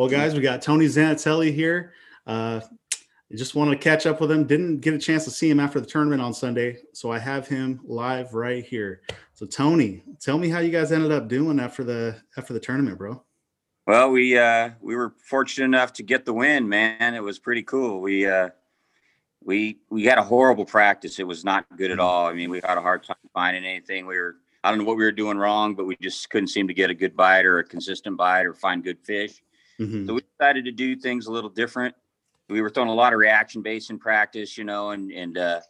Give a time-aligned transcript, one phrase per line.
[0.00, 1.92] Well, guys, we got Tony Zanatelli here.
[2.26, 2.62] Uh,
[3.34, 4.46] just wanted to catch up with him.
[4.46, 7.46] Didn't get a chance to see him after the tournament on Sunday, so I have
[7.46, 9.02] him live right here.
[9.34, 12.96] So, Tony, tell me how you guys ended up doing after the after the tournament,
[12.96, 13.22] bro.
[13.86, 17.14] Well, we uh, we were fortunate enough to get the win, man.
[17.14, 18.00] It was pretty cool.
[18.00, 18.48] We uh,
[19.44, 21.18] we we had a horrible practice.
[21.18, 22.06] It was not good at Mm-hmm.
[22.06, 22.26] all.
[22.26, 24.06] I mean, we had a hard time finding anything.
[24.06, 26.68] We were I don't know what we were doing wrong, but we just couldn't seem
[26.68, 29.42] to get a good bite or a consistent bite or find good fish.
[29.80, 30.06] Mhm.
[30.06, 31.94] So we decided to do things a little different.
[32.48, 35.60] We were throwing a lot of reaction baits in practice, you know, and and uh,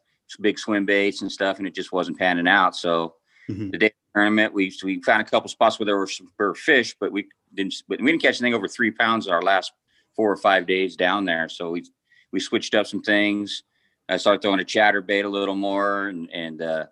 [0.41, 2.75] big swim baits and stuff, and it just wasn't panning out.
[2.77, 3.15] So
[3.49, 3.71] Mhm.
[3.73, 6.30] the day of the tournament, we we found a couple spots where there were some
[6.38, 9.43] were fish, but we didn't but we didn't catch anything over three pounds in our
[9.43, 9.73] last
[10.16, 11.49] four or five days down there.
[11.49, 11.85] So we
[12.33, 13.63] we switched up some things.
[14.09, 16.87] I started throwing a chatter bait a little more, and and uh,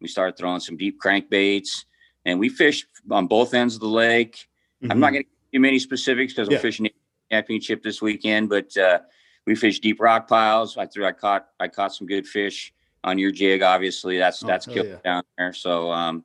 [0.00, 1.84] we started throwing some deep crankbaits,
[2.24, 4.48] and we fished on both ends of the lake.
[4.90, 5.12] I'm not Mhm.
[5.14, 6.56] going to you many specifics because Yeah.
[6.56, 6.88] I'm fishing
[7.30, 9.00] championship this weekend, but uh,
[9.46, 10.76] we fished deep rock piles.
[10.76, 12.72] I threw, I caught, I caught some good fish
[13.04, 13.62] on your jig.
[13.62, 14.96] Obviously, that's Oh, that's killed yeah.
[15.04, 15.52] down there.
[15.52, 16.24] So um,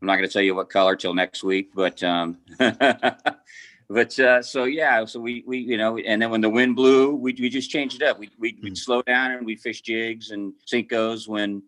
[0.00, 4.42] I'm not going to tell you what color till next week, but um, but uh,
[4.42, 7.48] so yeah, so we we you know, and then when the wind blew, we we
[7.48, 8.18] just changed it up.
[8.18, 8.78] We we we'd Mm.
[8.78, 11.62] slow down and we fish jigs and Senkos when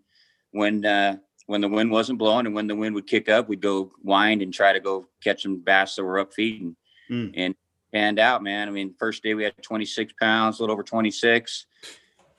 [0.51, 3.61] when uh, when the wind wasn't blowing and when the wind would kick up, we'd
[3.61, 6.75] go wind and try to go catch some bass that were up feeding
[7.13, 7.33] Mm.
[7.35, 7.55] and
[7.93, 8.69] panned out, man.
[8.69, 11.67] I mean, first day we had 26 pounds, a little over 26,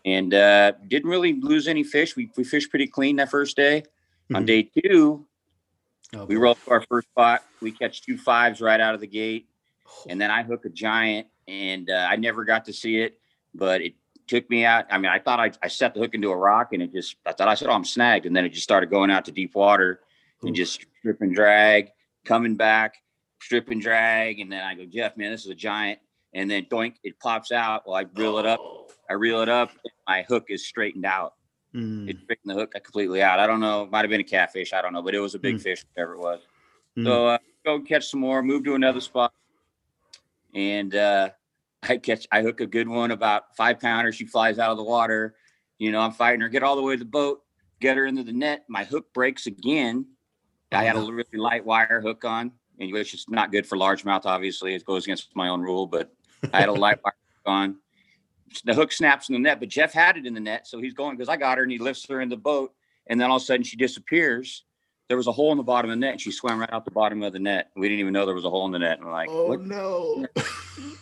[0.04, 2.16] and uh, didn't really lose any fish.
[2.16, 3.84] We, we fished pretty clean that first day.
[4.34, 4.48] On Mhm.
[4.48, 5.28] day two,
[6.16, 7.44] Oh, we rolled to our first spot.
[7.62, 9.48] We catch two fives right out of the gate,
[10.08, 13.20] and then I hook a giant, and uh, I never got to see it,
[13.56, 13.96] but it
[14.28, 14.86] took me out.
[14.92, 17.16] I mean, I thought I, I set the hook into a rock, and it just
[17.26, 19.32] I thought I said, "Oh, I'm snagged," and then it just started going out to
[19.32, 20.02] deep water
[20.44, 21.90] and just strip and drag,
[22.26, 22.96] coming back,
[23.44, 26.00] strip and drag, and then I go, Jeff, man, this is a giant,
[26.34, 27.84] and then doink, it pops out.
[27.86, 28.60] Well, I reel it up.
[28.62, 28.88] Oh.
[29.10, 29.70] I reel it up.
[29.72, 31.34] and My hook is straightened out.
[31.76, 32.10] Mm.
[32.10, 33.40] It straightened the hook completely out.
[33.40, 33.84] I don't know.
[33.84, 34.74] It might have been a catfish.
[34.74, 35.62] I don't know, but it was a big Mm.
[35.62, 36.40] fish, whatever it was.
[36.98, 37.06] Mm.
[37.06, 38.42] So uh, go catch some more.
[38.42, 39.34] Move to another spot,
[40.56, 41.30] and uh,
[41.84, 42.28] I catch.
[42.32, 44.12] I hook a good one, about five pounder.
[44.12, 45.36] She flies out of the water.
[45.80, 46.50] You know, I'm fighting her.
[46.50, 47.42] Get all the way to the boat.
[47.82, 48.64] Get her into the net.
[48.70, 50.06] My hook breaks again.
[50.72, 53.78] I had a Oh, really light wire hook on, and which is not good for
[53.78, 54.25] largemouth.
[54.25, 55.88] Obviously, it goes against my own rule.
[55.88, 56.11] But
[56.53, 57.13] I had a light wire
[57.45, 57.78] on.
[58.66, 60.94] The hook snaps in the net, but Jeff had it in the net, so he's
[60.94, 62.72] going because I got her, and he lifts her in the boat,
[63.07, 64.63] and then all of a sudden she disappears.
[65.07, 66.85] There was a hole in the bottom of the net, and she swam right out
[66.85, 67.72] the bottom of the net.
[67.75, 68.97] We didn't even know there was a hole in the net.
[68.97, 69.61] And we're like, Oh what?
[69.61, 70.25] no.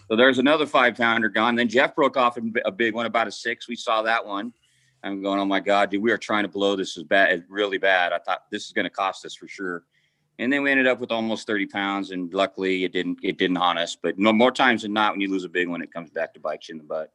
[0.07, 1.55] So there's another five pounder gone.
[1.55, 3.69] Then Jeff broke off a a big one, about a six.
[3.69, 4.51] We saw that one.
[5.03, 7.77] I'm going, oh my God, dude, we are trying to blow this as bad, really
[7.77, 8.11] bad.
[8.13, 9.83] I thought this is going to cost us for sure.
[10.39, 13.57] And then we ended up with almost 30 pounds, and luckily it didn't it didn't
[13.57, 13.95] haunt us.
[13.95, 16.33] But no more times than not, when you lose a big one, it comes back
[16.33, 17.11] to bite you in the butt.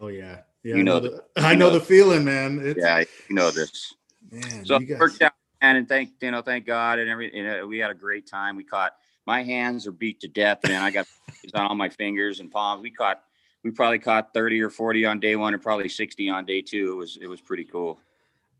[0.00, 0.40] Oh yeah.
[0.62, 0.74] Yeah.
[0.74, 2.60] You I know the, I know know the feeling, man.
[2.60, 3.94] It's, Yeah, you know this.
[4.32, 5.32] Man, So guys, worked out,
[5.62, 8.26] man, and thank you know, thank God, and every you know, we had a great
[8.26, 8.56] time.
[8.56, 8.94] We caught
[9.26, 10.82] my hands are beat to death, man.
[10.82, 11.06] I got
[11.44, 12.82] it's on all my fingers and palms.
[12.82, 13.22] We caught
[13.62, 16.92] we probably caught 30 or 40 on day one and probably 60 on day two.
[16.92, 18.00] It was it was pretty cool.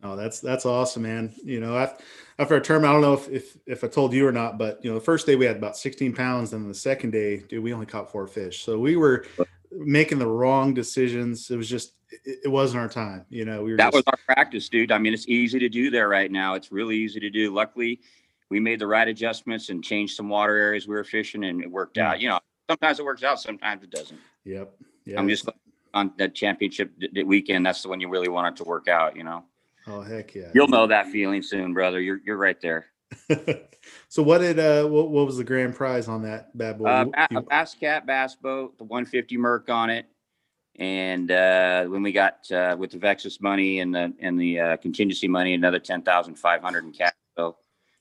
[0.03, 1.35] Oh, that's that's awesome, man.
[1.43, 2.05] You know, after,
[2.39, 4.79] after our term, I don't know if, if if I told you or not, but
[4.85, 7.63] you know, the first day we had about 16 pounds, and the second day, dude,
[7.65, 8.63] we only caught four fish.
[8.63, 9.25] So we were
[9.73, 11.51] making the wrong decisions.
[11.51, 13.25] It was just it, it wasn't our time.
[13.31, 14.93] You know, we were That was our practice, dude.
[14.93, 16.55] I mean, it's easy to do there right now.
[16.55, 17.53] It's really easy to do.
[17.53, 18.01] Luckily,
[18.51, 21.71] we made the right adjustments and changed some water areas we were fishing, and it
[21.71, 22.11] worked Yeah.
[22.11, 22.21] out.
[22.21, 22.41] You know,
[22.71, 24.21] sometimes it works out, sometimes it doesn't.
[24.45, 24.73] yep.
[25.05, 25.19] Yeah.
[25.19, 25.49] I'm just
[25.95, 27.65] on that championship d- d- weekend.
[27.65, 29.17] That's the one you really want it to work out.
[29.17, 29.45] You know,
[29.89, 30.51] oh heck yeah.
[30.55, 32.01] you'll know that feeling soon, brother.
[32.01, 32.87] You're you're right there.
[34.09, 36.87] so what did uh what, what was the grand prize on that bad boy?
[36.87, 40.07] Uh, You- ba- you- a bass cat bass boat, the 150 Merc on it,
[40.79, 44.77] and uh, when we got uh, with the Vexus money and the and the uh,
[44.79, 47.13] contingency money, another 10,500 in cash.
[47.37, 47.57] So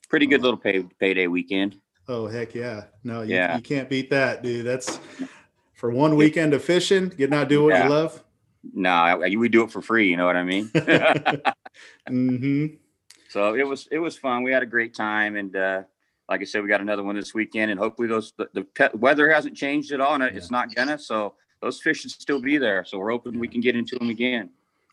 [0.08, 0.44] pretty good Oh.
[0.44, 1.76] little pay, payday weekend.
[2.08, 2.84] oh heck yeah.
[3.04, 3.56] No, you, Yeah.
[3.56, 4.66] you can't beat that, dude.
[4.66, 4.98] That's
[5.74, 7.84] for one weekend of fishing, getting out do what Yeah.
[7.84, 8.22] you love.
[8.74, 10.10] No, I, we do it for free.
[10.10, 10.70] You know what I mean?
[12.08, 12.66] hmm
[13.28, 14.42] so it was it was fun.
[14.42, 15.82] We had a great time, and uh,
[16.28, 19.30] like I said, we got another one this weekend, and hopefully those the, the weather
[19.30, 20.98] hasn't changed at all, and it's not gonna.
[20.98, 22.84] So those fish should still be there.
[22.84, 24.50] So we're hoping we can get into them again.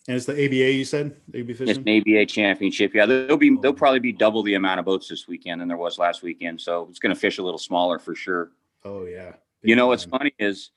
[0.07, 1.15] And it's the ABA you said?
[1.29, 2.93] ABA It's an ABA championship.
[2.93, 5.77] Yeah, there'll be there'll probably be double the amount of boats this weekend than there
[5.77, 6.59] was last weekend.
[6.59, 8.51] So it's going to fish a little smaller for sure.
[8.83, 9.33] Oh yeah.
[9.61, 10.71] You know what's funny is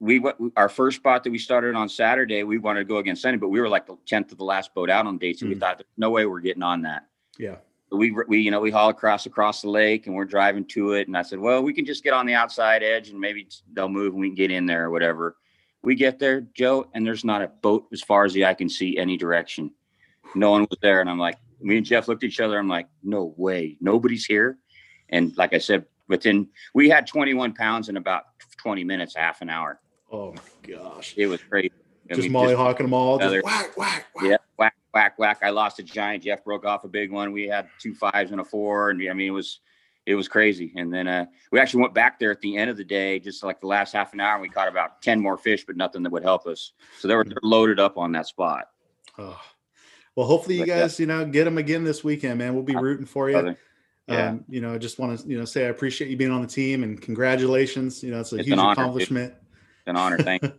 [0.00, 0.22] we
[0.56, 3.48] our first spot that we started on Saturday, we wanted to go against Sunday, but
[3.48, 5.48] we were like the tenth of the last boat out on day two.
[5.48, 5.60] We Mm.
[5.60, 7.06] thought there's no way we're getting on that.
[7.38, 7.56] Yeah.
[7.92, 11.06] we we you know we haul across across the lake and we're driving to it
[11.06, 13.88] and i said well we can just get on the outside edge and maybe they'll
[13.88, 15.36] move and we can get in there or whatever
[15.82, 18.68] we get there joe and there's not a boat as far as the eye can
[18.68, 19.70] see any direction
[20.34, 22.68] no one was there and i'm like me and jeff looked at each other i'm
[22.68, 24.58] like no way nobody's here
[25.10, 28.24] and like i said within we had 21 pounds in about
[28.56, 29.78] 20 minutes half an hour
[30.10, 30.40] Oh my
[30.74, 31.14] gosh.
[31.16, 31.72] it was crazy
[32.10, 33.18] I Just mean, molly hawking them all.
[33.18, 34.24] Just whack, whack, whack.
[34.24, 35.38] yeah, whack, whack, whack.
[35.42, 36.22] I lost a giant.
[36.22, 37.32] Jeff broke off a big one.
[37.32, 39.60] We had two fives and a four, and I mean it was
[40.06, 40.72] it was crazy.
[40.76, 43.42] And then uh, we actually went back there at the end of the day, just
[43.42, 44.34] like the last half an hour.
[44.34, 46.72] And we caught about ten more fish, but nothing that would help us.
[47.00, 48.66] So they were they're loaded up on that spot.
[49.18, 49.40] Oh.
[50.14, 52.54] Well, hopefully you But, guys, you know, get them again this weekend, man.
[52.54, 53.34] We'll be rooting for you.
[53.34, 53.58] Brother.
[54.08, 54.28] Yeah.
[54.28, 56.40] Um, you know, I just want to, you know, say I appreciate you being on
[56.40, 58.02] the team and congratulations.
[58.02, 59.34] You know, it's a It's huge honor, accomplishment.
[59.86, 60.18] An honor.
[60.18, 60.52] Thank you.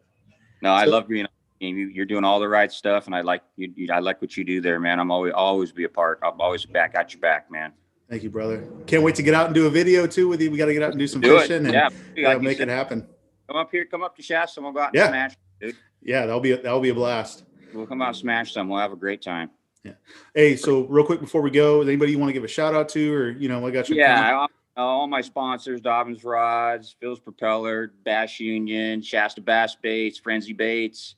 [0.61, 1.25] No, I love being.
[1.25, 1.29] on
[1.59, 1.77] the team.
[1.77, 3.87] You, you're doing all the right stuff, and I like you, you.
[3.91, 4.99] I like what you do there, man.
[4.99, 6.19] I'm always always be a part.
[6.23, 7.73] I'm always back at your back, man.
[8.09, 8.63] Thank you, brother.
[8.85, 10.49] Can't wait to get out and do a video too with you.
[10.49, 11.41] We got to get out and do some Do it.
[11.41, 13.05] fishing and Yeah, yeah, like make said, it happen.
[13.49, 13.85] Come up here.
[13.85, 14.61] Come up to Shasta.
[14.61, 15.07] We'll go out and Yeah.
[15.09, 15.33] smash.
[15.59, 17.43] Dude, Yeah, that'll be that'll be a blast.
[17.73, 18.69] we'll come out and smash some.
[18.69, 19.49] We'll have a great time.
[19.83, 19.93] Yeah.
[20.33, 22.73] Hey, so real quick before we go, is anybody you want to give a shout
[22.73, 24.47] out to, or you know, I got your Yeah,
[24.77, 31.15] all my sponsors: Dobbins Rods, Phil's Propeller, Bass Union, Shasta Bass Baits, Frenzy Baits,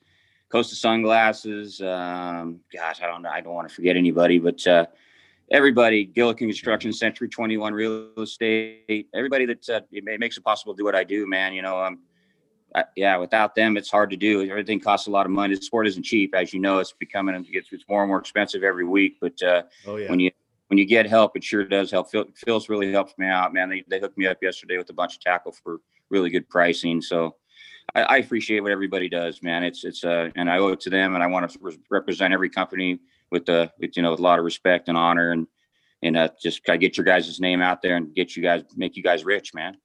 [0.49, 1.81] Costa Sunglasses.
[1.81, 3.29] Um, gosh, I don't know.
[3.29, 4.85] I don't want to forget anybody, but uh,
[5.51, 9.09] everybody: Gillikin Construction, Century Twenty One Real Estate.
[9.13, 11.53] Everybody that uh, it makes it possible to do what I do, man.
[11.53, 11.99] You know, um,
[12.75, 14.49] I, yeah, without them, it's hard to do.
[14.49, 15.55] Everything costs a lot of money.
[15.55, 16.79] The sport isn't cheap, as you know.
[16.79, 20.09] It's becoming it's, it's more and more expensive every week, but uh, Oh yeah.
[20.09, 20.31] when you
[20.69, 22.09] when you get help, it sure does help.
[22.11, 23.69] Phil, Phil's really helps me out, man.
[23.69, 27.01] They they hooked me up yesterday with a bunch of tackle for really good pricing.
[27.01, 27.35] So
[27.95, 29.63] I, I appreciate what everybody does, man.
[29.63, 32.33] It's it's uh and I owe it to them, and I want to re- represent
[32.33, 32.99] every company
[33.31, 35.47] with uh with you know with a lot of respect and honor, and
[36.03, 38.95] and uh, just gotta get your guys' name out there and get you guys make
[38.95, 39.75] you guys rich, man.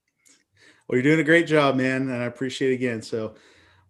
[0.87, 3.01] Well, you're doing a great job, man, and I appreciate it again.
[3.01, 3.33] So,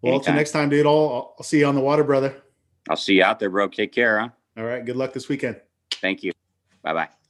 [0.00, 0.86] well, until next time, dude.
[0.86, 2.42] I'll I'll see you on the water, brother.
[2.88, 3.68] I'll see you out there, bro.
[3.68, 4.28] Take care, huh?
[4.56, 4.82] All right.
[4.82, 5.60] Good luck this weekend.
[6.00, 6.32] Thank you.
[6.86, 7.25] 拜拜。